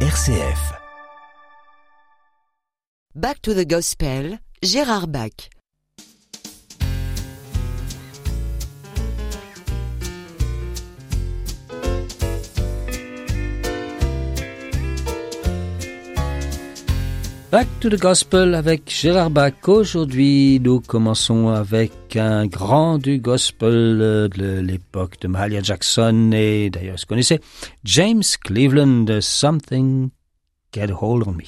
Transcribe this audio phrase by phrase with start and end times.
[0.00, 0.76] RCF.
[3.14, 5.55] Back to the Gospel, Gérard Bach.
[17.56, 19.66] Back to the Gospel avec Gérard Bach.
[19.66, 26.68] Aujourd'hui, nous commençons avec un grand du gospel euh, de l'époque de Mahalia Jackson et
[26.68, 27.40] d'ailleurs, se connaissait
[27.82, 30.10] James Cleveland, Something
[30.74, 31.44] Get Hold on Me?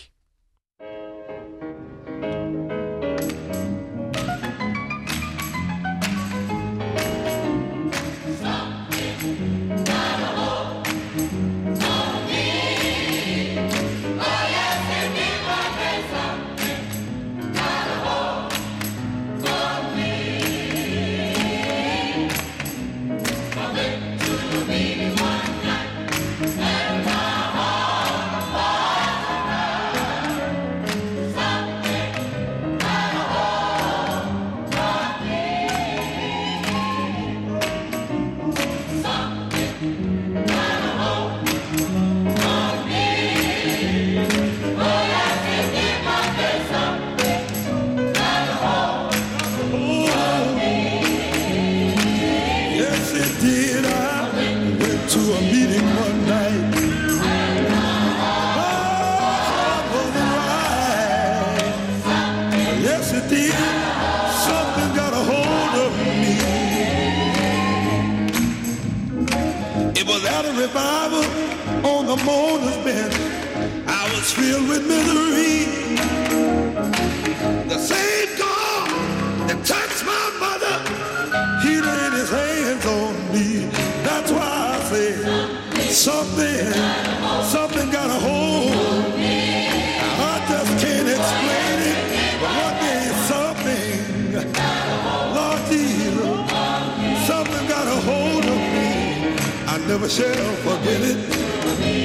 [99.88, 101.16] never shall forget it.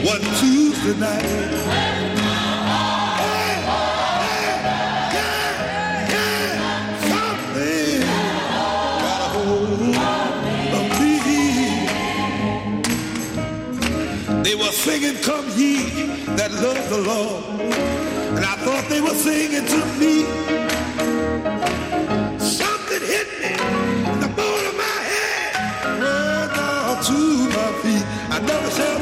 [0.07, 1.51] One Tuesday night.
[7.09, 8.01] Something
[9.03, 9.81] got a hold
[10.79, 11.13] of me.
[14.43, 15.73] They were singing, Come ye
[16.37, 17.43] that love the Lord.
[18.37, 20.62] And I thought they were singing to me.
[28.33, 28.92] I never said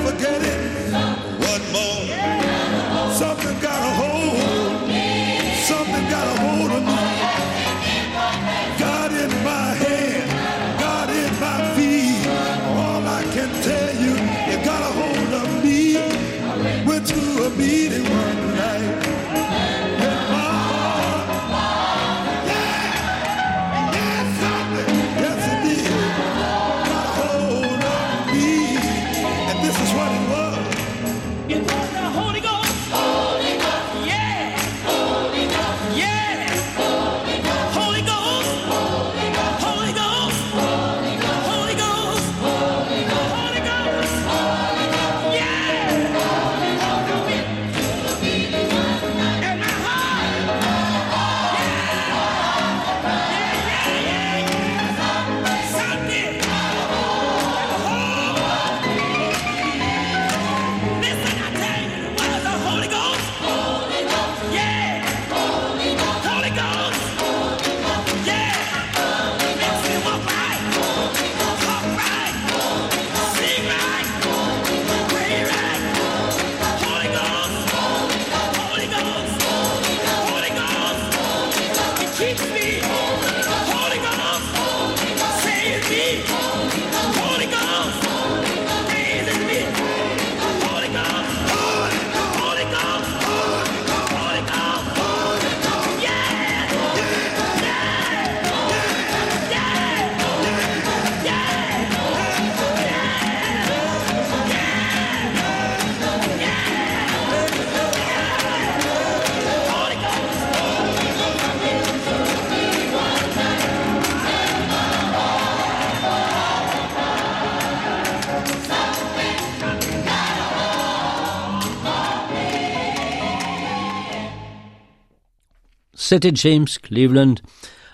[126.11, 127.35] C'était James Cleveland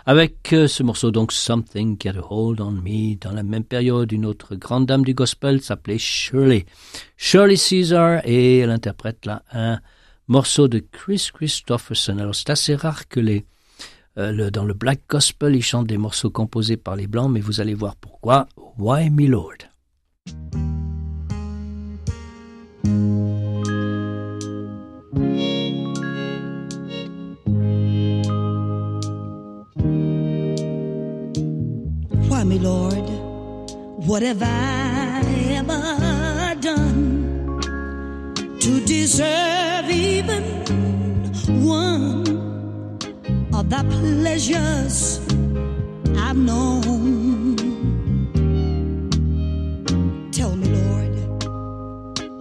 [0.08, 3.16] avec euh, ce morceau donc Something Get a Hold on Me.
[3.16, 6.66] Dans la même période, une autre grande dame du gospel s'appelait Shirley.
[7.16, 9.80] Shirley Caesar et elle interprète là un
[10.28, 12.18] morceau de Chris Christopherson.
[12.18, 13.46] Alors c'est assez rare que les
[14.18, 17.40] euh, le, dans le black gospel ils chantent des morceaux composés par les blancs, mais
[17.40, 18.48] vous allez voir pourquoi.
[18.80, 19.58] Why me Lord?
[34.07, 35.21] What have I
[35.59, 37.59] ever done
[38.57, 40.44] to deserve even
[41.62, 42.25] one
[43.54, 45.19] of the pleasures
[46.18, 47.57] I've known?
[50.31, 51.18] Tell me, Lord,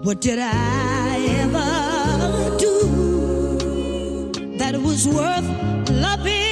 [0.04, 2.78] what did I ever do
[4.58, 6.45] that was worth loving?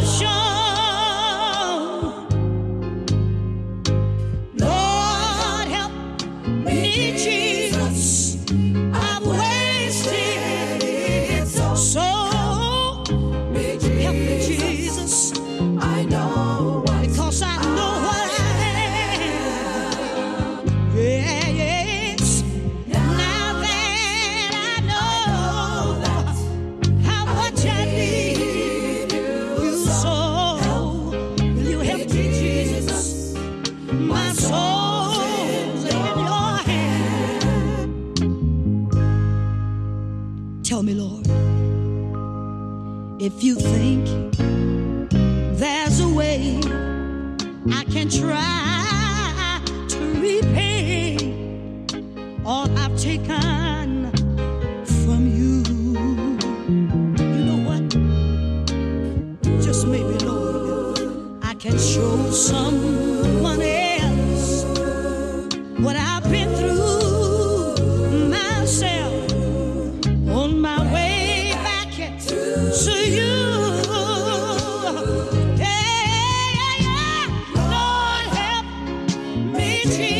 [0.00, 0.43] emotion
[79.86, 80.13] reaching.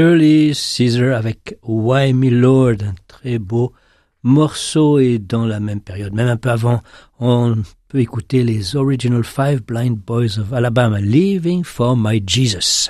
[0.00, 3.74] Shirley Caesar avec Why Me Lord, un très beau
[4.22, 6.80] morceau et dans la même période, même un peu avant,
[7.18, 7.56] on
[7.88, 12.88] peut écouter les Original Five Blind Boys of Alabama, Living for My Jesus.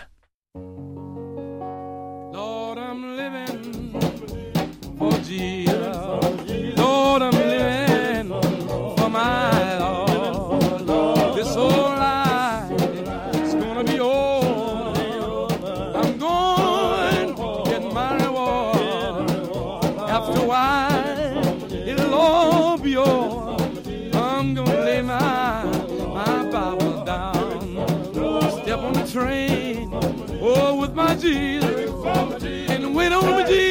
[31.31, 32.71] Jesus.
[32.71, 33.70] And wait on him, Jesus.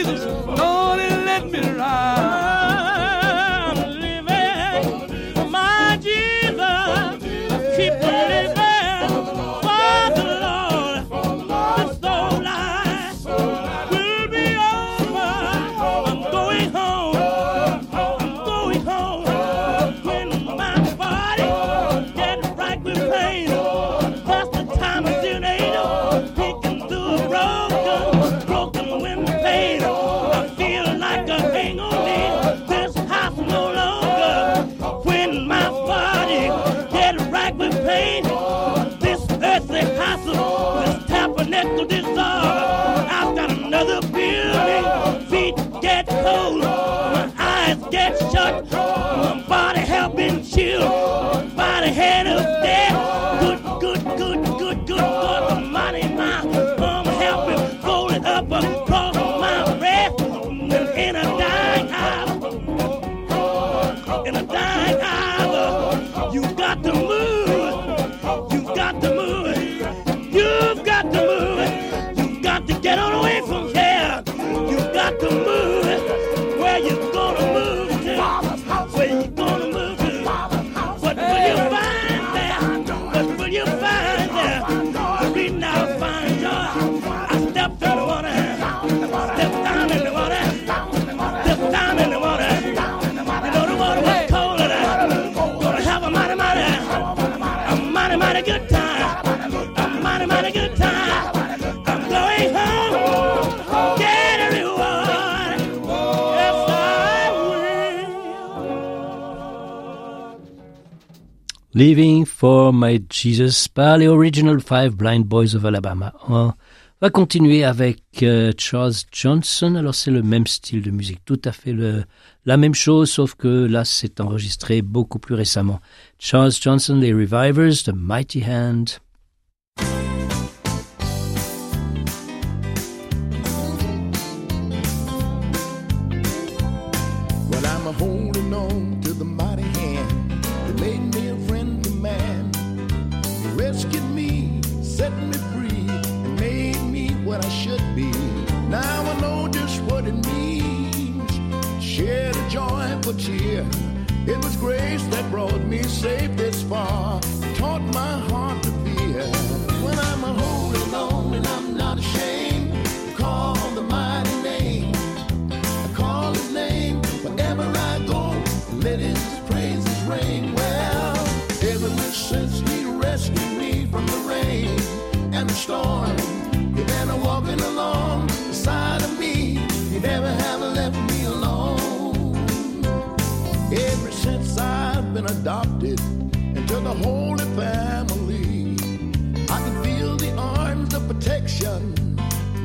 [111.79, 116.11] Living for My Jesus par les Original Five Blind Boys of Alabama.
[116.27, 116.51] On
[116.99, 119.75] va continuer avec euh, Charles Johnson.
[119.75, 122.03] Alors c'est le même style de musique, tout à fait le,
[122.43, 125.79] la même chose, sauf que là c'est enregistré beaucoup plus récemment.
[126.17, 128.89] Charles Johnson, les Revivers, The Mighty Hand.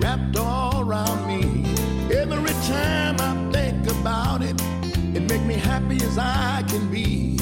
[0.01, 1.65] wrapped all around me.
[2.15, 4.61] Every time I think about it,
[5.15, 7.39] it makes me happy as I can be.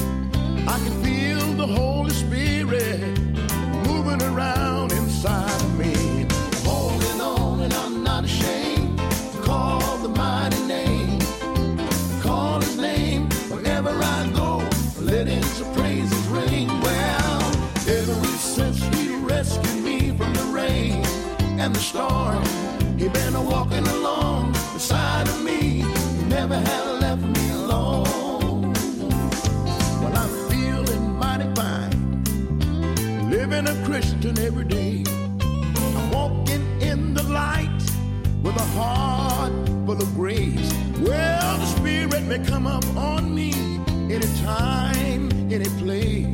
[0.67, 3.12] I can feel the Holy Spirit
[21.93, 22.43] storm.
[22.97, 25.83] He been walking along beside of me.
[26.17, 28.73] He never had left me alone.
[30.01, 31.93] Well, I'm feeling mighty fine.
[33.29, 35.03] Living a Christian every day.
[35.97, 37.81] I'm walking in the light
[38.41, 39.53] with a heart
[39.85, 40.69] full of grace.
[40.99, 43.53] Well, the Spirit may come up on me
[44.15, 45.21] anytime,
[45.51, 46.32] any place.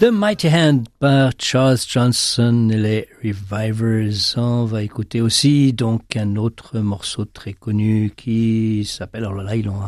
[0.00, 4.34] The Mighty Hand par Charles Johnson et les Revivers.
[4.36, 9.66] On va écouter aussi donc un autre morceau très connu qui s'appelle, alors là ils
[9.66, 9.80] l'ont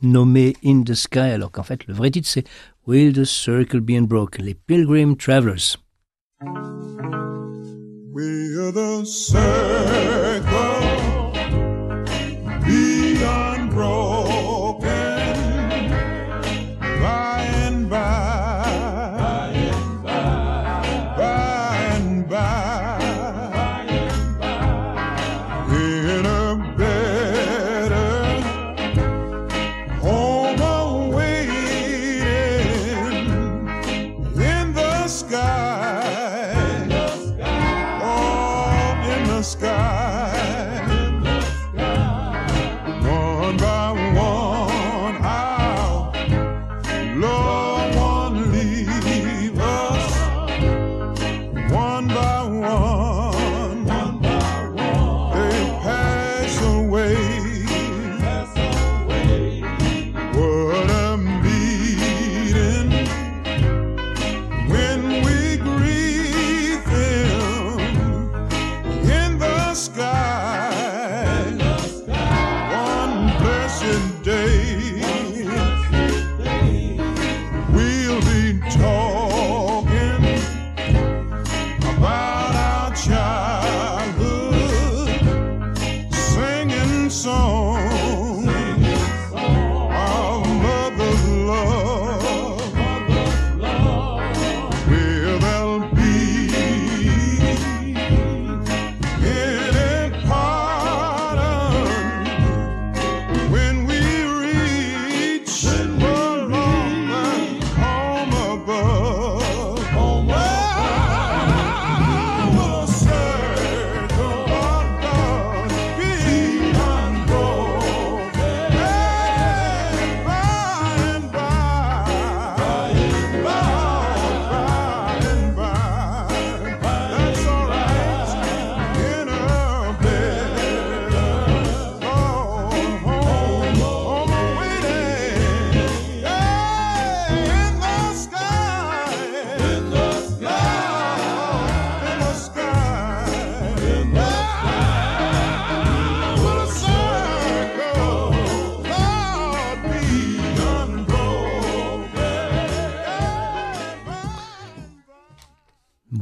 [0.00, 2.44] nommé In the Sky, alors qu'en fait le vrai titre c'est
[2.86, 5.76] Will the Circle Be Unbroken, les Pilgrim Travelers.
[8.72, 10.55] The circle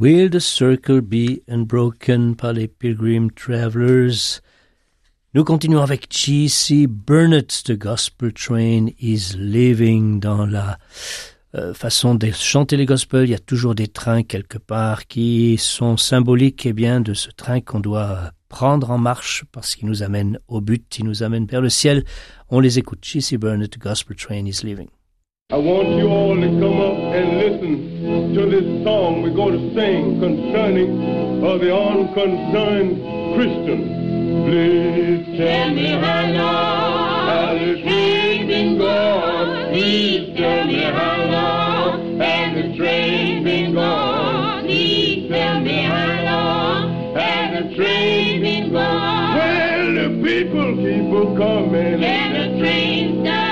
[0.05, 4.39] Will the Circle Be Unbroken par les Pilgrim Travelers?
[5.33, 6.85] Nous continuons avec G.C.
[6.85, 10.19] Burnett, The Gospel Train is Living.
[10.19, 10.77] Dans la
[11.55, 15.57] euh, façon de chanter les gospels, il y a toujours des trains quelque part qui
[15.57, 20.03] sont symboliques eh bien, de ce train qu'on doit prendre en marche parce qu'il nous
[20.03, 22.05] amène au but, il nous amène vers le ciel.
[22.49, 22.99] On les écoute.
[23.01, 23.39] G.C.
[23.39, 24.89] Burnett, The Gospel Train is Living.
[25.51, 29.75] I want you all to come up and listen to this song we're going to
[29.75, 32.97] sing concerning of the unconcerned
[33.35, 34.43] Christian.
[34.49, 39.69] Please tell me how long has the train been gone?
[39.69, 44.63] Please tell me how long has the train been gone?
[44.63, 49.35] Please tell me how long has the train been gone?
[49.37, 53.23] Well, the people keep a coming and the train's done gone.
[53.23, 53.44] Please tell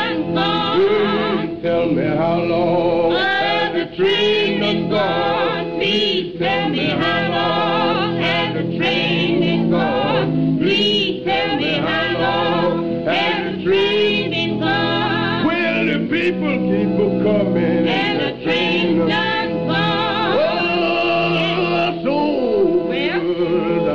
[1.94, 5.78] me how long has the train been gone?
[5.78, 10.58] Please tell me how long has the train been gone?
[10.58, 15.46] Please tell me how long has the train been gone?
[15.46, 20.38] Well, the people keep a coming and the train's done gone.
[20.40, 22.18] Oh, so
[22.88, 23.88] good.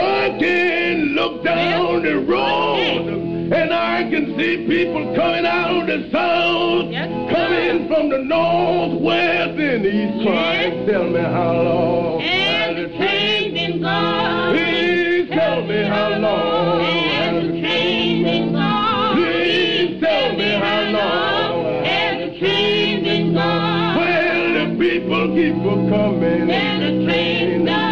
[0.00, 3.08] I can look down the road
[3.52, 6.90] and I can see people coming out of the south,
[7.72, 13.54] coming from the north, west, and east, crying, tell me how long has the train
[13.54, 14.52] been gone?
[14.54, 19.16] Please tell me how long has the train been gone?
[19.16, 23.96] Please tell me how long has the train been gone?
[23.96, 27.91] Well, the people keep a coming and the train's done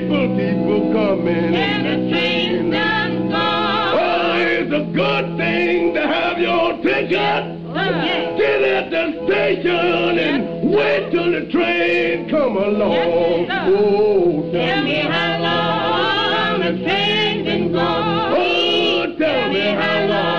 [0.00, 1.54] people, people coming.
[1.54, 3.98] And Everything's done gone.
[3.98, 7.60] Oh, it's a good thing to have your ticket.
[7.66, 8.36] Oh, okay.
[8.38, 13.46] Get at the station and wait till the train come along.
[13.50, 18.34] oh, tell me how long the train's been gone.
[18.36, 20.29] Oh, tell me how long.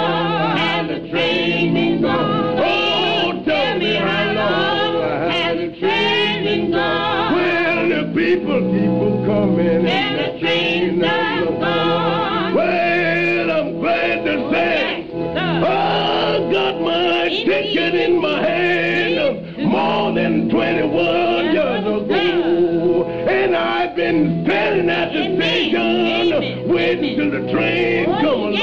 [8.36, 9.86] People keep on coming.
[9.86, 12.56] And the train not gone.
[12.56, 19.68] Well, I'm glad to say I got my ticket in my hand.
[19.68, 23.04] More than 21 years ago.
[23.28, 28.61] And I've been standing at the station waiting till the train come along.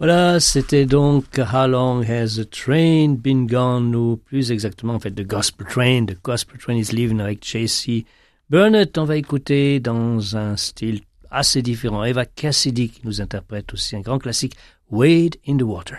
[0.00, 5.10] Voilà, c'était donc How Long Has the Train Been Gone, ou plus exactement, en fait,
[5.10, 6.06] The Gospel Train.
[6.06, 8.06] The Gospel Train is Leaving avec J.C.
[8.48, 8.96] Burnett.
[8.96, 12.02] On va écouter dans un style assez différent.
[12.02, 14.54] Eva Cassidy qui nous interprète aussi un grand classique,
[14.90, 15.98] Wade in the Water.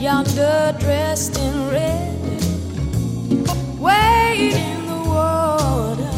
[0.00, 2.12] Yonder dressed in red?
[3.78, 6.12] Wade in the water.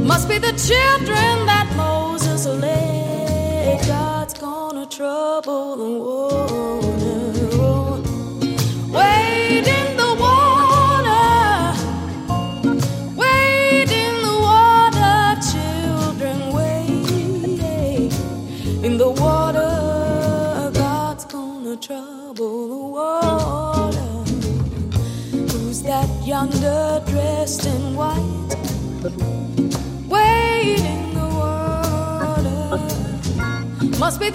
[0.00, 1.45] Must be the children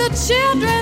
[0.01, 0.80] the children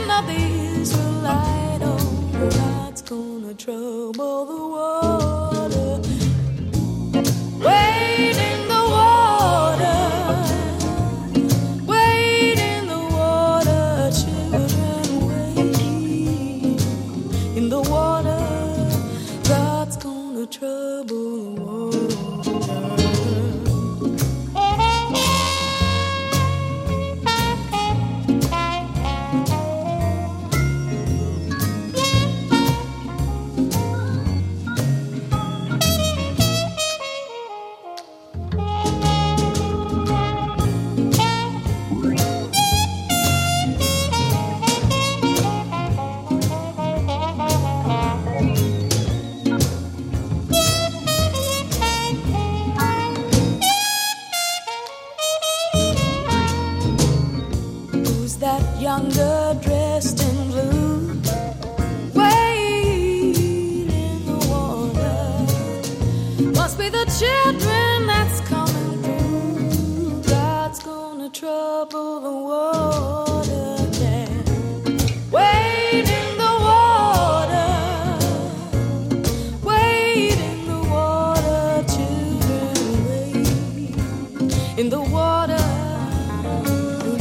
[84.80, 85.58] in the water.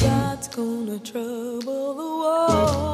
[0.01, 2.88] God's gonna trouble the water.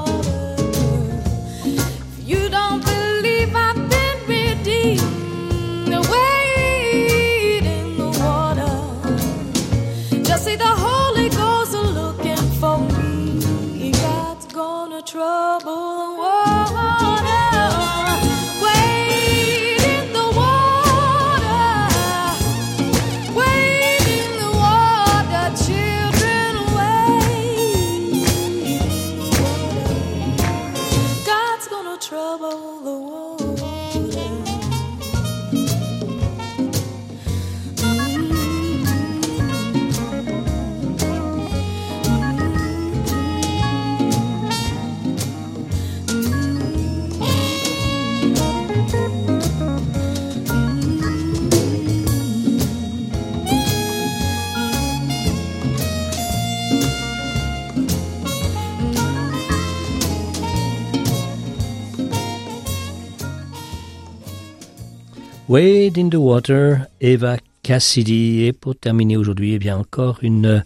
[65.55, 68.43] Wade in the Water, Eva Cassidy.
[68.43, 70.65] Et pour terminer aujourd'hui, eh bien encore une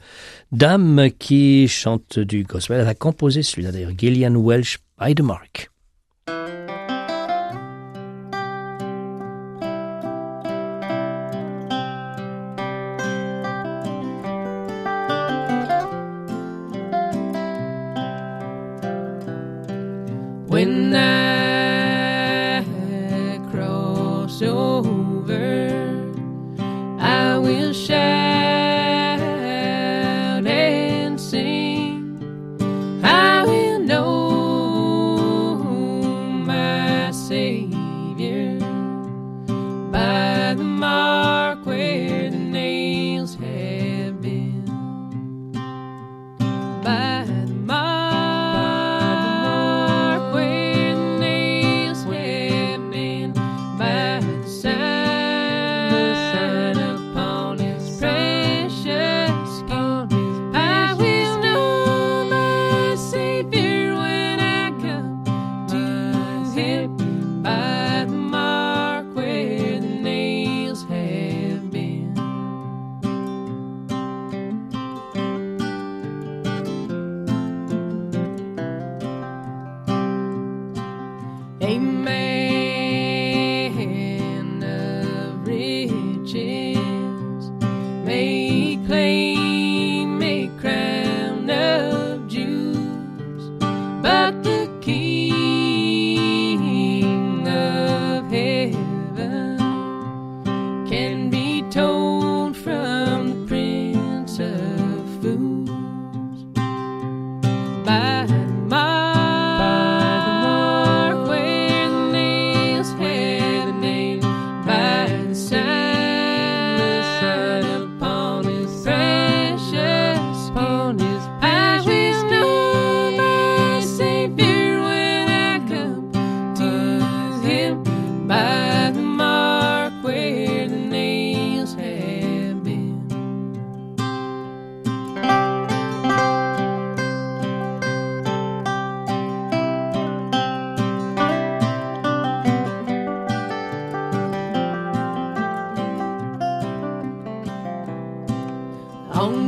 [0.51, 2.81] dame qui chante du gospel.
[2.81, 5.70] Elle a composé celui-là d'ailleurs, Gillian Welsh, By the Mark.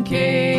[0.00, 0.49] Okay.